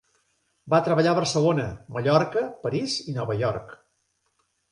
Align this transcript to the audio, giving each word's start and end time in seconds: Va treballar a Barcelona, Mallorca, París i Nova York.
Va 0.73 0.77
treballar 0.87 1.11
a 1.11 1.17
Barcelona, 1.19 1.65
Mallorca, 1.97 2.43
París 2.65 2.97
i 3.13 3.17
Nova 3.21 3.39
York. 3.45 3.77